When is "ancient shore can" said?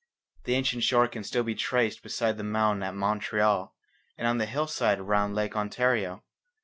0.55-1.23